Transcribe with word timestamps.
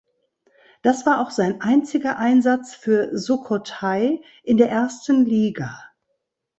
Das 0.81 1.05
war 1.05 1.21
auch 1.21 1.29
sein 1.29 1.61
einziger 1.61 2.17
Einsatz 2.17 2.73
für 2.73 3.15
Sukhothai 3.15 4.23
in 4.41 4.57
der 4.57 4.71
ersten 4.71 5.25
Liga. 5.25 5.77